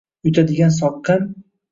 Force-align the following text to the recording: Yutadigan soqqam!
Yutadigan 0.27 0.73
soqqam! 0.77 1.29